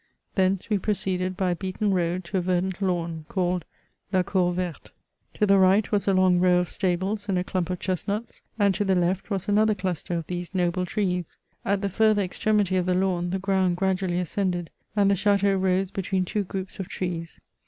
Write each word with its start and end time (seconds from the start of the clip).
Thence 0.33 0.67
we 0.67 0.79
proceeded 0.79 1.37
by 1.37 1.51
a 1.51 1.55
beaten 1.55 1.93
road 1.93 2.23
to 2.23 2.37
a 2.39 2.41
verdant 2.41 2.81
lawn, 2.81 3.27
called" 3.29 3.65
La 4.11 4.23
cour 4.23 4.51
verte." 4.51 4.89
To 5.35 5.45
the 5.45 5.59
right, 5.59 5.91
was 5.91 6.07
a 6.07 6.13
long 6.15 6.39
row 6.39 6.57
of 6.57 6.71
stables 6.71 7.29
and 7.29 7.37
a 7.37 7.43
clump 7.43 7.69
of 7.69 7.79
chestnuts; 7.79 8.41
and 8.57 8.73
to 8.73 8.83
the 8.83 8.95
left, 8.95 9.29
was 9.29 9.47
another 9.47 9.75
cluster 9.75 10.15
of 10.15 10.25
these 10.25 10.55
noble 10.55 10.87
trees. 10.87 11.37
At 11.63 11.81
the 11.81 11.87
further 11.89 12.23
extremity 12.23 12.77
of 12.77 12.87
the 12.87 12.95
lawn, 12.95 13.29
the 13.29 13.37
ground 13.37 13.77
gradually 13.77 14.17
ascended, 14.19 14.71
and 14.95 15.11
the 15.11 15.15
chateau 15.15 15.53
rose 15.55 15.91
between 15.91 16.25
two 16.25 16.45
groups 16.45 16.79
of 16.79 16.87
trees. 16.89 17.39